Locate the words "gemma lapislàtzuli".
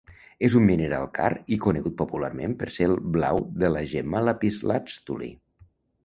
3.91-5.29